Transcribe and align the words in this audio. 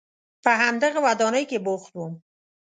په 0.43 0.51
همدغه 0.61 0.99
ودانۍ 1.07 1.43
کې 1.49 1.57
بوخت 1.65 1.91
وم. 1.93 2.13